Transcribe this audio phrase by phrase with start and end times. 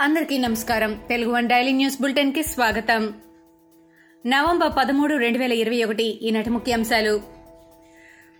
[0.00, 1.00] అందరికీ నమస్కారం.
[1.08, 3.14] Telugu one daily news బులెటిన్కి స్వాగతం.
[4.26, 7.20] నవంబర్ పదమూడు రెండు వేల ఇరవై ఒకటి ఈనాటి ముఖ్యాంశాలు.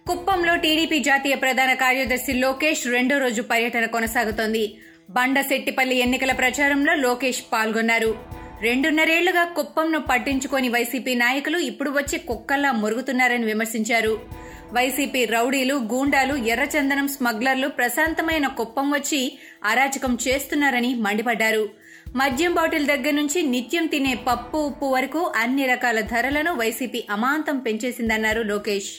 [0.08, 4.79] కుప్పంలో టీడీపీ జాతీయ ప్రధాన కార్యదర్శి లోకేష్ రెండో రోజు పర్యటన కొనసాగుతోంది.
[5.10, 8.19] బండశెట్టిపల్లి ఎన్నికల ప్రచారంలో లోకేష్ పాల్గొన్నారు.
[8.61, 14.47] రెండున్నరేళ్ళుగా కుప్పంను పట్టించుకొని వైసీపీ నాయకులు ఇప్పుడు వచ్చి కుక్కల్లా మురుగుతున్నారని విమర్శించారు.
[14.72, 21.68] వైసీపీ రౌడీలు గూండాలు ఎర్రచందనం స్మగ్లర్లు ప్రశాంతమైన కుప్పం వచ్చి అరాచకం చేస్తున్నారని మండిపడ్డారు.
[22.16, 28.42] మద్యం బాటిల్ దగ్గర నుంచి నిత్యం తినే పప్పు ఉప్పు వరకు అన్ని రకాల ధరలను వైసీపీ అమాంతం పెంచేసిందన్నారు
[28.42, 28.92] లోకేష్.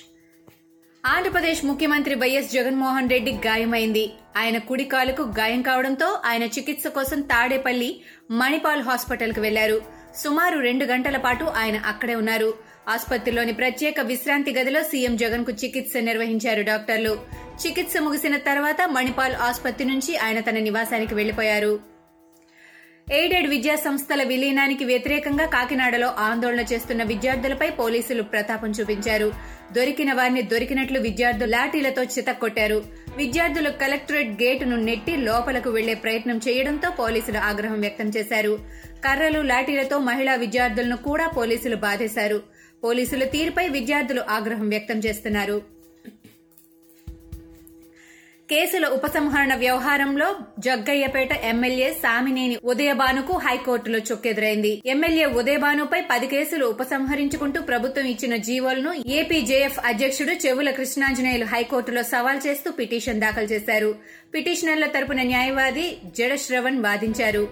[1.03, 4.03] ఆంధ్రప్రదేశ్ ముఖ్యమంత్రి వైఎస్ జగన్మోహన్ రెడ్డి గాయమైంది.
[4.37, 7.89] ఆయన కుడి కాలుకు గాయం కావడంతో ఆయన చికిత్స కోసం తాడేపల్లి
[8.31, 9.77] మణిపాల్ హాస్పిటల్కు వెళ్ళారు.
[10.15, 12.49] సుమారు రెండు గంటల పాటు ఆయన అక్కడే ఉన్నారు.
[12.87, 17.13] ఆసుపత్రిలోని ప్రత్యేక విశ్రాంతి గదిలో సీఎం జగన్కు చికిత్స నిర్వహించారు డాక్టర్లు.
[17.63, 21.73] చికిత్స ముగిసిన తర్వాత మణిపాల్ ఆసుపత్రి నుంచి ఆయన తన నివాసానికి వెళ్ళిపోయారు
[23.11, 29.33] ఎయిడెడ్ విద్యా సంస్థల విలీనానికి వ్యతిరేకంగా కాకినాడలో ఆందోళన చేస్తున్న విద్యార్థులపై పోలీసులు ప్రతాపం చూపించారు.
[29.71, 32.83] దొరికిన వారిని దొరికినట్లు విద్యార్థులు లాఠీలతో చితక్కొట్టారు.
[33.17, 38.59] విద్యార్థులు కలెక్టరేట్ గేటును నెట్టి లోపలకు వెళ్ళే ప్రయత్నం చేయడంతో పోలీసులు ఆగ్రహం వ్యక్తం చేశారు.
[39.05, 42.41] కర్రలు లాఠీలతో మహిళా విద్యార్థులను కూడా పోలీసులు బాధేశారు.
[42.83, 45.78] పోలీసుల తీరుపై విద్యార్థులు ఆగ్రహం వ్యక్తం చేస్తున్నారు.
[48.51, 54.81] కేసుల ఉపసంహరణ వ్యవహారంలో జగ్గయ్యపేట ఎమ్మెల్యే సామినేని ఉదయభానుకు హైకోర్టులో చొక్కెదురైంది.
[54.85, 62.71] ఎమ్మెల్యే ఉదయభానుపై పది కేసులు ఉపసంహరించుకుంటూ ప్రభుత్వం ఇచ్చిన జీవోలను ఏపీజేఎఫ్ అధ్యక్షుడు చెవుల కృష్ణాంజనేయులు హైకోర్టులో సవాల్ చేస్తూ
[62.71, 63.95] పిటిషన్ దాఖలు చేశారు.
[64.33, 67.47] పిటిషనర్ల తరపున న్యాయవాది జడ శ్రవణ్ వాదించారు.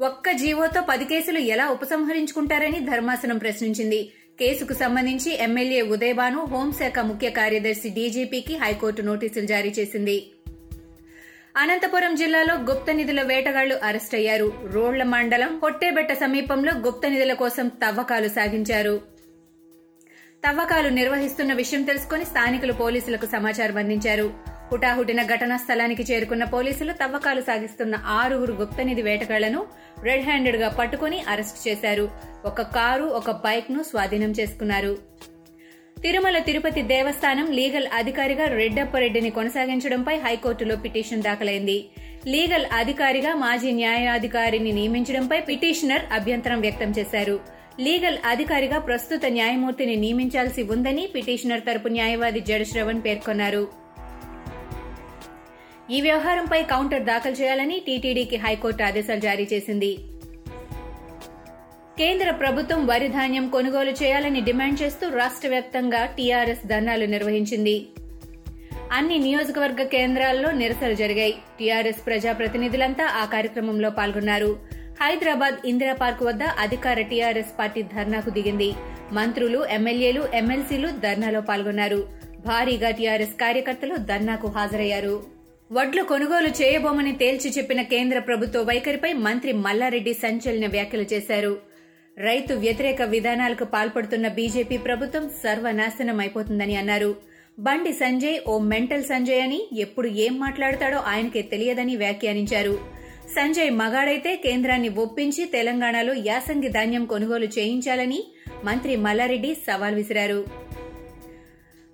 [0.00, 4.10] ఒక్క జీవోతో పది కేసులు ఎలా ఉపసంహరించుకుంటారని ధర్మాసనం ప్రశ్నించింది.
[4.40, 10.30] కేసుకు సంబంధించి ఎమ్మెల్యే ఉదయభాను హోంశాఖ ముఖ్య కార్యదర్శి డీజీపీకి హైకోర్టు నోటీసులు జారీ చేసింది.
[11.56, 19.00] అనంతపురం జిల్లాలో గుప్త నిధుల వేటగాళ్ళు అరెస్టయ్యారు రోడ్ల మండలం కొట్టేబెట్ట సమీపంలో గుప్త నిధుల కోసం తవ్వకాలు సాగించారు.
[20.46, 24.57] తవ్వకాలు నిర్వహిస్తున్న విషయం తెలుసుకుని స్థానికులు పోలీసులకు సమాచారం అందించారు.
[24.72, 29.66] హుటాహుటిన ఘటనా స్థలానికి చేరుకున్న పోలీసులు తవ్వకాలు సాగిస్తున్న ఆరుగురు గుప్తనిధి వేటగాళ్ళను
[30.02, 32.08] రెడ్ హ్యాండెడ్గా పట్టుకుని అరెస్ట్ చేశారు.
[32.44, 34.98] ఒక కారు ఒక బైక్ను స్వాధీనం చేసుకున్నారు.
[36.02, 41.78] తిరుమల తిరుపతి దేవస్థానం లీగల్ అధికారిగా రెడ్డప్పరెడ్డిని కొనసాగించడంపై హైకోర్టులో పిటిషన్ దాఖలైంది.
[42.26, 47.40] లీగల్ అధికారిగా మాజీ న్యాయాధికారిని నియమించడంపై పిటిషనర్ అభ్యంతరం వ్యక్తం చేశారు.
[47.80, 53.87] లీగల్ అధికారిగా ప్రస్తుత న్యాయమూర్తిని నియమించాల్సి ఉందని పిటిషనర్ తరపు న్యాయవాది జడ్ శ్రవణ్ పేర్కొన్నారు.
[55.96, 59.90] ఈ వ్యవహారంపై కౌంటర్ దాఖలు చేయాలని టీటీడీకి హైకోర్టు ఆదేశాలు జారీ చేసింది.
[62.00, 67.76] కేంద్ర ప్రభుత్వం వరి ధాన్యం కొనుగోలు చేయాలని డిమాండ్ చేస్తూ రాష్ట్ర వ్యాప్తంగా టీఆర్ఎస్ ధర్నాలు నిర్వహించింది.
[68.92, 71.34] అన్ని నియోజకవర్గ కేంద్రాల్లో నిరసనలు జరిగాయి.
[71.58, 74.50] టీఆర్ఎస్ ప్రజాప్రతినిధులంతా ఆ కార్యక్రమంలో పాల్గొన్నారు.
[75.00, 78.70] హైదరాబాద్ ఇందిరా పార్క్ వద్ద అధికార టీఆర్ఎస్ పార్టీ ధర్నాకు దిగింది.
[79.12, 82.00] మంత్రులు ఎమ్మెల్యేలు ఎమ్మెల్సీలు ధర్నాలో పాల్గొన్నారు.
[82.46, 85.37] భారీగా టీఆర్ఎస్ కార్యకర్తలు ధర్నాకు హాజరయ్యారు.
[85.72, 91.58] వడ్లు కొనుగోలు చేయబోమని తేల్చి చెప్పిన కేంద్ర ప్రభుత్వ వైఖరిపై మంత్రి మల్లారెడ్డి సంచలన వ్యాఖ్యలు చేశారు.
[92.18, 97.10] రైతు వ్యతిరేక విధానాలకు పాల్పడుతున్న బీజేపీ ప్రభుత్వం సర్వనాశనం అయిపోతుందని అన్నారు.
[97.58, 102.74] బండి సంజయ్ ఓ మెంటల్ సంజయ్ అని ఎప్పుడు ఏం మాట్లాడతాడో ఆయనకే తెలియదని వ్యాఖ్యానించారు.
[103.36, 108.22] సంజయ్ మగాడైతే కేంద్రాన్ని ఒప్పించి తెలంగాణలో యాసంగి ధాన్యం కొనుగోలు చేయించాలని
[108.64, 110.67] మంత్రి మల్లారెడ్డి సవాల్ విసిరారు.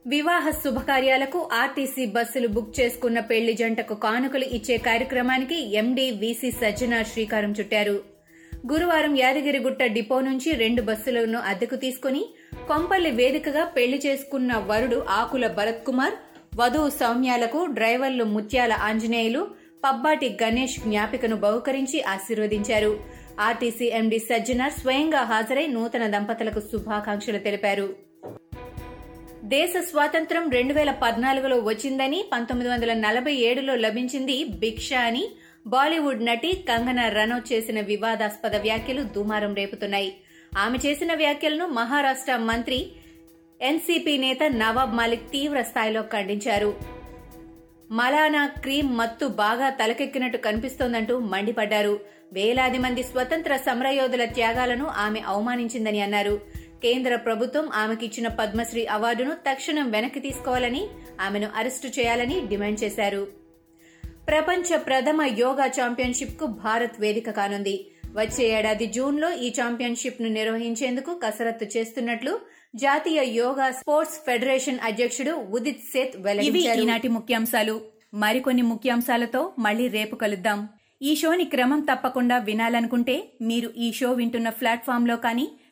[0.07, 7.55] వివాహ శుభకార్యాలకు ఆర్టీసీ బస్సులు బుక్ చేసుకున్న పెళ్ళి జంటకు కానుకలు ఇచ్చే కార్యక్రమానికి ఎండీ వీసీ సజ్జనార్ శ్రీకారం
[7.61, 8.03] చుట్టారు.
[8.73, 12.23] గురువారం యాదగిరిగుట్ట డిపో నుంచి రెండు బస్సులను అద్దెకు తీసుకుని
[12.69, 16.13] కొంపల్లి వేదికగా పెళ్ళి చేసుకున్న వరుడు ఆకుల భరత్ కుమార్
[16.59, 19.49] వధువు సౌమ్యాలకు డ్రైవర్లు ముత్యాల ఆంజనేయులు
[19.85, 23.01] పబ్బాటి గణేష్ జ్ఞాపికను బహుకరించి ఆశీర్వదించారు.
[23.41, 28.04] ఆర్టీసీ ఎండీ సజ్జనార్ స్వయంగా హాజరై నూతన దంపతులకు శుభాకాంక్షలు తెలిపారు.
[29.44, 35.25] దేశ స్వాతంత్ర్యం రెండు వేల పద్నాలుగులో వచ్చిందని పంతొమ్మిది వందల నలభై ఏడులో లభించింది భిక్ష అని
[35.67, 40.11] బాలీవుడ్ నటి కంగనా రనౌత్ చేసిన వివాదాస్పద వ్యాఖ్యలు దుమారం రేపుతున్నాయి.
[40.58, 42.81] ఆమె చేసిన వ్యాఖ్యలను మహారాష్ట్ర మంత్రి
[43.61, 46.75] ఎన్సీపీ నేత నవాబ్ మాలిక్ తీవ్ర స్థాయిలో ఖండించారు.
[47.90, 52.00] మలానా క్రీమ్ మత్తు బాగా తలకెక్కినట్టు కనిపిస్తోందంటూ మండిపడ్డారు.
[52.32, 56.63] వేలాది మంది స్వతంత్ర సమరయోధుల త్యాగాలను ఆమె అవమానించిందని అన్నారు.
[56.82, 60.87] కేంద్ర ప్రభుత్వం ఆమెకిచ్చిన పద్మశ్రీ అవార్డును తక్షణం వెనక్కి తీసుకోవాలని
[61.21, 63.26] ఆమెను అరెస్టు చేయాలని డిమాండ్ చేశారు.
[64.26, 67.87] ప్రపంచ ప్రథమ యోగా ఛాంపియన్షిప్కు భారత్ వేదిక కానుంది.
[68.12, 72.41] వచ్చే ఏడాది జూన్లో ఈ ఛాంపియన్షిప్ను నిర్వహించేందుకు కసరత్తు చేస్తున్నట్లు
[72.76, 76.81] జాతీయ యోగా స్పోర్ట్స్ ఫెడరేషన్ అధ్యక్షుడు ఉదిత్ సేత్ వెల్లడించారు.
[76.81, 77.81] ఈనాటి ముఖ్యాంశాలు.
[78.15, 80.69] మరికొన్ని ముఖ్యాంశాలతో మళ్ళీ రేపు కలుద్దాం.
[81.03, 85.49] ఈ షోని క్రమం తప్పకుండా వినాలనుకుంటే మీరు ఈ షో వింటున్న ప్లాట్ఫామ్లో కానీ